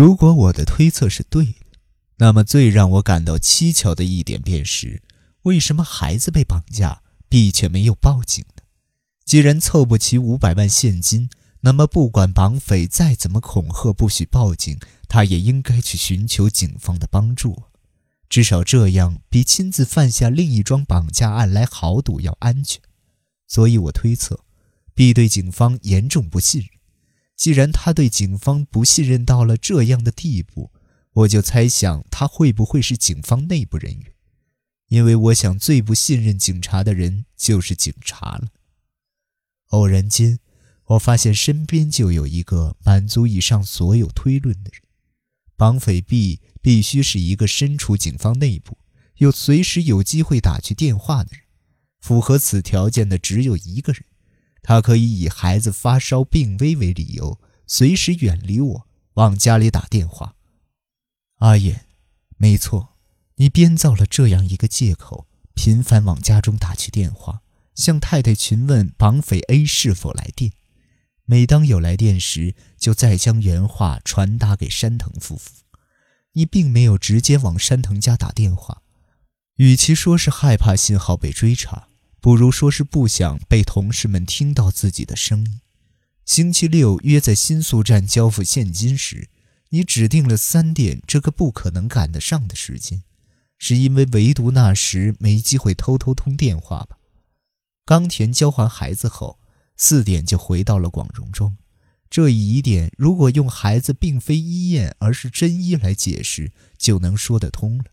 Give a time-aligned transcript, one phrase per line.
[0.00, 1.76] 如果我的推测是对的，
[2.16, 5.02] 那么最让我感到蹊跷的一点便是，
[5.42, 8.62] 为什么孩子被绑架，B 却没有报警呢？
[9.26, 11.28] 既然凑不齐五百万现金，
[11.60, 17.64] 那么不管绑匪再怎么恐吓不许报警，他也应该去寻求警方的帮助。
[18.30, 22.80] 至少这样比亲自犯下另一桩绑架案来豪赌要安全。
[23.46, 24.40] 所以我推测
[24.94, 26.79] ，B 对警方严重不信任。
[27.40, 30.72] 既然他对警方不信任到了这样的地步，
[31.14, 34.12] 我就猜想他会不会是警方内部人员，
[34.88, 38.48] 因为我想最不信任警察的人就是警察了。
[39.68, 40.38] 偶然间，
[40.84, 44.82] 我发现身边就有一个满足以上所有推论的人：
[45.56, 48.76] 绑匪 B 必须是一个身处警方内部
[49.16, 51.46] 又随时有机会打去电话的人。
[52.02, 54.04] 符合此条件的只有一个人，
[54.62, 60.34] 他可以以孩子发烧病危为理由，随时远离我，往家里打电话。
[61.36, 61.86] 阿言，
[62.36, 62.96] 没错，
[63.36, 67.42] 你编造了这样一个借口，频繁往家中打去电话，
[67.74, 70.52] 向太太询问绑匪 A 是否来电。
[71.24, 75.50] 每当有来电时，就再将原话传达给山藤夫妇。
[76.32, 78.82] 你并没有直接往山藤家打电话，
[79.56, 81.88] 与其说是害怕信号被追查，
[82.20, 85.60] 不如说是不想被同事们听到自己的声音。
[86.24, 89.28] 星期六约在新宿站交付现金时。
[89.72, 93.04] 你指定了三点这个不可能赶得上的时间，
[93.56, 96.98] 是因为唯独那时没机会偷偷通电话吧？
[97.84, 99.38] 冈田交还孩子后，
[99.76, 101.56] 四点就回到了广荣庄。
[102.10, 107.84] 这一疑点，如果用孩子并非伊彦而是真一来解释，就能说得通了。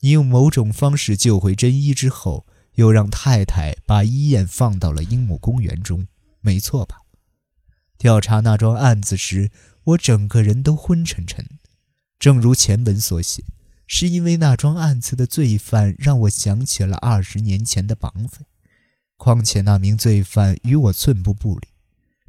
[0.00, 6.06] 你用某种方式救回真一之后，又让太太把伊彦放到了樱木公园中，
[6.40, 7.02] 没错吧？
[7.98, 9.50] 调查那桩案子时。
[9.88, 11.46] 我整个人都昏沉沉，
[12.18, 13.44] 正如前文所写，
[13.86, 18.46] 是因为那桩案子的罪犯让我想起了二十年前的绑匪。
[19.18, 21.68] 况且那名罪犯与我寸步不离，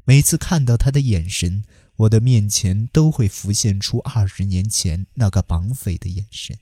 [0.03, 1.63] 每次看到他的眼神，
[1.95, 6.57] 我的面前都会浮现出二十年前那个绑匪的眼神。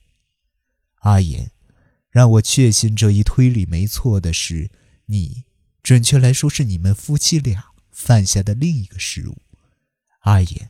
[0.99, 1.49] 阿言，
[2.13, 4.69] 让我确信这一推理没错的是，
[5.07, 5.45] 你，
[5.81, 9.37] 准确来说是你们夫妻俩犯下的另一个失误。
[10.19, 10.69] 阿爷。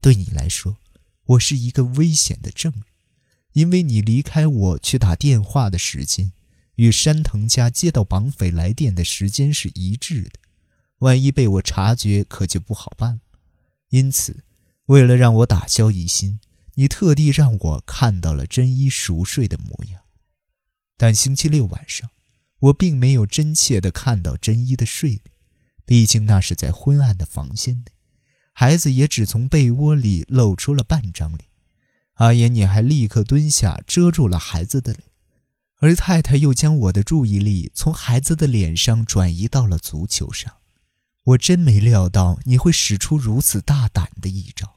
[0.00, 0.78] 对你来说，
[1.26, 2.82] 我是一个危险的证人，
[3.52, 6.32] 因为你离开我去打电话的时间，
[6.74, 10.32] 与山藤家接到绑匪来电的时间是一致的。
[10.98, 13.20] 万一被我察觉，可就不好办了。
[13.90, 14.42] 因此，
[14.86, 16.40] 为了让我打消疑心，
[16.74, 19.99] 你特地让我看到了真一熟睡的模样。
[21.02, 22.10] 但星期六晚上，
[22.58, 25.22] 我并没有真切地看到真一的睡脸，
[25.86, 27.84] 毕竟那是在昏暗的房间内。
[28.52, 31.48] 孩子也只从被窝里露出了半张脸，
[32.16, 35.04] 阿言，你还立刻蹲下遮住了孩子的脸，
[35.78, 40.54] 而太太又将我的注意力从孩子的脸上转移到了足球上。
[41.22, 44.76] 我真没料到你会使出如此大胆的一招，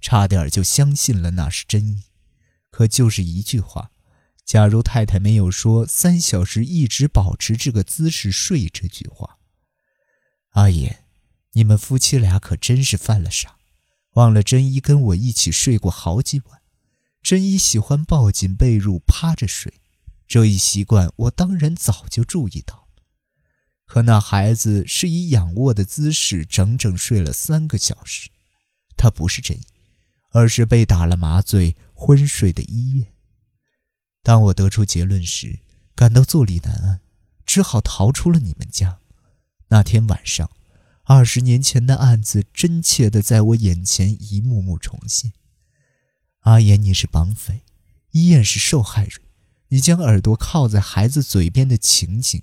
[0.00, 2.04] 差点就相信了那是真意。
[2.70, 3.90] 可就是一句话，
[4.44, 9.38] 假如太太没有说三小时一直保持这个姿势睡这句话，
[10.50, 11.00] 阿言。
[11.56, 13.56] 你们夫妻俩可真是犯了傻，
[14.14, 16.60] 忘了真一跟我一起睡过好几晚。
[17.22, 19.72] 真一喜欢抱紧被褥趴着睡，
[20.26, 22.88] 这一习惯我当然早就注意到。
[23.86, 28.30] 可那孩子是以仰卧的姿势整整睡了三个小时，
[28.96, 29.62] 他不是真一，
[30.32, 33.13] 而是被打了麻醉昏睡的医院。
[34.24, 35.60] 当我得出结论时，
[35.94, 37.00] 感到坐立难安，
[37.46, 38.98] 只好逃出了你们家。
[39.68, 40.50] 那天晚上。
[41.06, 45.34] 二十年前的案子真切地在我眼前一幕幕重现。
[46.40, 47.60] 阿言，你是绑匪，
[48.12, 49.20] 伊燕是受害人。
[49.68, 52.42] 你将耳朵靠在孩子嘴边的情景，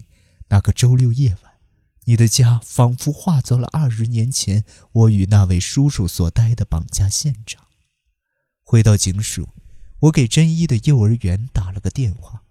[0.49, 1.53] 那个周六夜晚，
[2.03, 7.65] 你的家仿佛化作了二十年前我与那位叔叔所待的绑架现场。
[8.61, 9.49] 回到警署，
[10.01, 12.43] 我给真一的幼儿园打了个电话，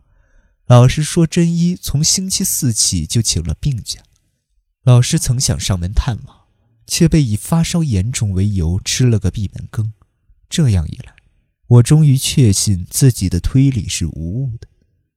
[0.67, 4.03] 老师说真一从星期四起就请了病假。
[4.85, 6.47] 老师曾想上门探望，
[6.87, 9.93] 却被以发烧严重为由吃了个闭门羹。
[10.49, 11.15] 这样一来，
[11.67, 14.69] 我终于确信自己的推理是无误的。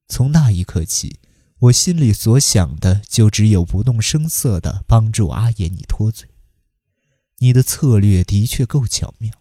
[0.08, 1.20] 从那一刻起，
[1.60, 6.30] 我心里所想的就只有不动声色地帮助阿言你脱罪。
[7.38, 9.32] 你的策略的确够巧妙，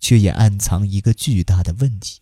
[0.00, 2.21] 却也暗藏一个巨大的问题：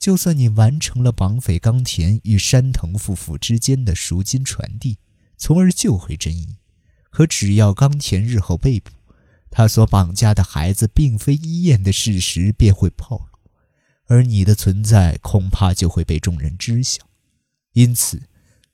[0.00, 4.96] 就算你完成了绑匪冈田与山藤夫妇之间的赎金传递，
[5.36, 6.56] 从而救回真一。
[7.10, 8.90] 可只要冈田日后被捕，
[9.50, 13.50] 他所绑架的孩子并非伊彦的事实便会暴露，
[14.06, 17.06] 而你的存在恐怕就会被众人知晓。
[17.74, 18.22] 因此，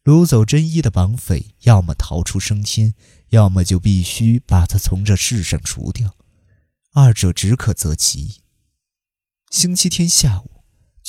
[0.04, 2.94] 掳走真一的绑匪要么逃出升天，
[3.30, 6.14] 要么就必须把他从这世上除掉，
[6.92, 8.34] 二者只可择其一。
[9.50, 10.55] 星期天下午，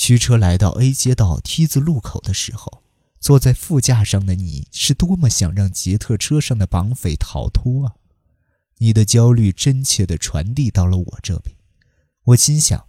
[0.00, 2.84] 驱车来到 A 街道 T 字路口的时候，
[3.18, 7.96] 坐在副驾上的你是多么想让捷特车上的绑匪逃脱啊！
[8.76, 11.56] 你的焦虑真切地传递到了我这边。
[12.26, 12.86] 我心想，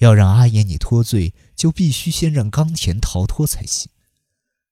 [0.00, 3.90] 要让阿言你脱罪，就必须先让冈田逃脱才行。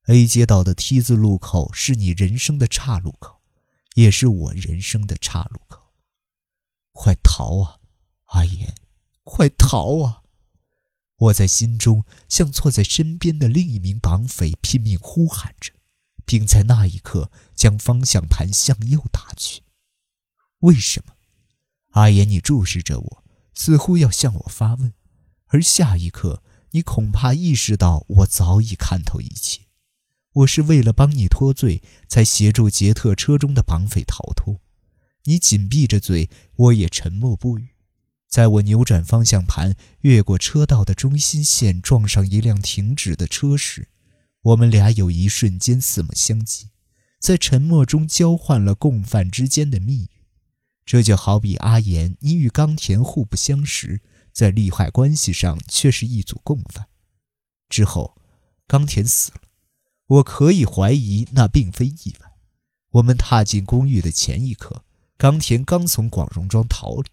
[0.08, 3.40] A 街道的 T 字路口是你人生的岔路口，
[3.94, 5.94] 也是我人生的岔路口。
[6.92, 7.78] 快逃啊，
[8.26, 8.74] 阿言！
[9.24, 10.22] 快逃啊！
[11.18, 15.72] 我在心中向坐在身边的另一名绑匪拼命呼喊着，
[16.24, 19.62] 并在那一刻将方向盘向右打去。
[20.60, 21.14] 为什么？
[21.90, 23.24] 阿言，你注视着我，
[23.54, 24.92] 似乎要向我发问。
[25.46, 29.62] 而下一刻，你恐怕意识到我早已看透一切。
[30.34, 34.60] 我是为了帮你脱罪，才协助捷特车中的绑匪逃脱。
[35.24, 37.70] 你紧闭着嘴，我也沉默不语。
[38.28, 43.88] 在我扭转方向盘，越过车道的中心线，撞上一辆停止的车时，
[44.42, 46.66] 我们俩有一瞬间四目相接，
[47.18, 50.10] 在沉默中交换了共犯之间的密语。
[50.84, 54.02] 这就好比阿言，你与冈田互不相识，
[54.32, 56.88] 在利害关系上却是一组共犯。
[57.68, 58.16] 之后，
[58.66, 59.40] 冈田死了，
[60.06, 62.32] 我可以怀疑那并非意外。
[62.92, 64.84] 我们踏进公寓的前一刻，
[65.16, 67.10] 冈田刚从广荣庄逃离，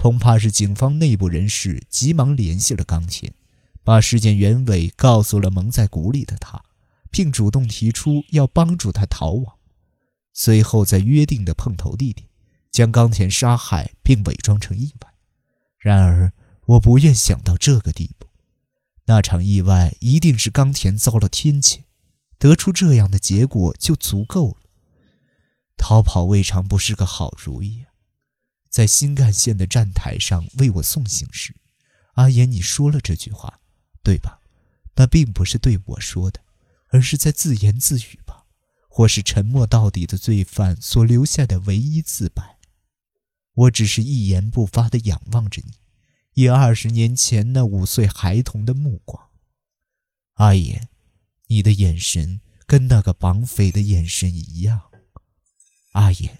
[0.00, 3.34] 恐怕是警方内部人士急忙联系了冈田，
[3.82, 6.62] 把事件原委告诉了蒙在鼓里的他，
[7.10, 9.56] 并主动提出要帮助他逃亡。
[10.32, 12.28] 随后，在约定的碰头地点。
[12.70, 15.12] 将冈田杀害并伪装成意外，
[15.78, 16.32] 然而
[16.66, 18.28] 我不愿想到这个地步。
[19.06, 21.80] 那场意外一定是冈田遭了天谴，
[22.38, 24.58] 得出这样的结果就足够了。
[25.76, 27.87] 逃跑未尝不是个好主意。
[28.68, 31.56] 在新干线的站台上为我送行时，
[32.14, 33.60] 阿言，你说了这句话，
[34.02, 34.40] 对吧？
[34.96, 36.40] 那并不是对我说的，
[36.88, 38.46] 而是在自言自语吧，
[38.88, 42.58] 或是沉默到底的罪犯所留下的唯一自白。
[43.54, 45.74] 我只是一言不发地仰望着你，
[46.34, 49.28] 以二十年前那五岁孩童的目光。
[50.34, 50.88] 阿言，
[51.46, 54.82] 你的眼神跟那个绑匪的眼神一样。
[55.92, 56.38] 阿言，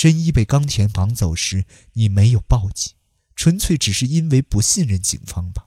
[0.00, 2.94] 真一被冈田绑走时，你没有报警，
[3.36, 5.66] 纯粹只是因为不信任警方吧？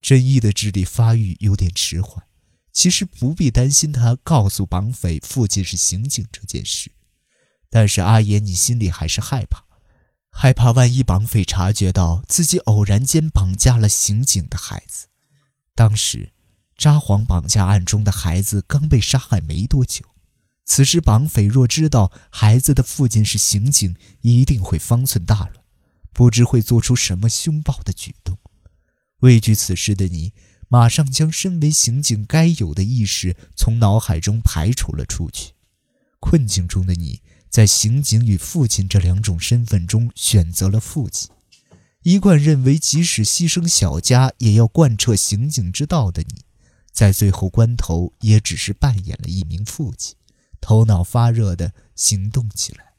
[0.00, 2.24] 真一的智力发育有点迟缓，
[2.72, 6.92] 其实不必担心他告诉绑匪父亲是刑警这件事。
[7.68, 9.64] 但是阿言，你心里还是害怕。
[10.30, 15.08] 害怕万一绑匪察觉到自己偶然间绑架了刑警的孩子，
[15.74, 16.32] 当时
[16.76, 20.04] 札幌绑架案中的孩子刚被杀害没多久，
[20.66, 25.52] 此时绑匪若知道孩子的父亲是刑警，一定会方寸大乱，
[26.12, 28.36] 不知会做出什么凶暴的举动。
[29.20, 30.34] 畏惧此事的你，
[30.68, 35.52] 马上将身为刑警该有的意识从脑海中排除了出去。
[36.20, 37.22] 困境中的你。
[37.48, 41.30] 在刑警与父亲这两种身份中选择了父亲，
[42.02, 46.42] 一贯认为即使牺牲小家也要贯彻刑警之道的你，
[46.92, 50.16] 在最后关头也只是扮演了一名父亲，
[50.66, 52.94] 头脑发热地行动起来。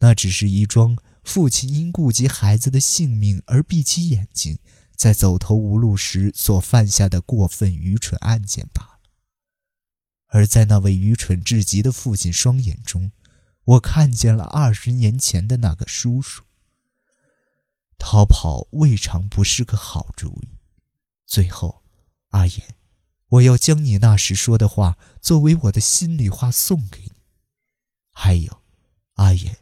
[0.00, 4.58] 那只是一桩父亲因顾及孩子的性命而闭起眼睛，
[4.94, 9.00] 在走投无路时所犯下的过分愚蠢案件罢了。
[10.26, 13.12] 而在那位愚蠢至极的父亲双眼中，
[13.64, 16.44] 我看见了二十年前的那个叔叔。
[17.96, 20.58] 逃跑未尝不是个好主意。
[21.24, 21.82] 最后，
[22.32, 22.76] 阿言，
[23.28, 27.12] 我要将你那时说的话作为我的心里话送给你。
[28.12, 28.62] 还有，
[29.14, 29.58] 阿言，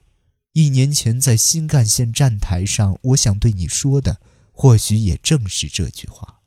[0.52, 4.20] 一年前在新干线站台上，我想对你说的，
[4.52, 6.40] 或许也正是这句话。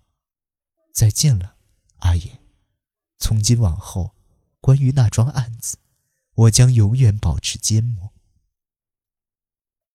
[0.94, 1.56] 再见了，
[2.00, 2.40] 阿言。
[3.18, 4.16] 从今往后。
[4.62, 5.78] 关于那桩案子，
[6.34, 8.15] 我将永远保持缄默。